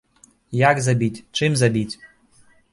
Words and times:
Як 0.69 0.81
забіць, 0.87 1.23
чым 1.37 1.61
забіць? 1.63 1.89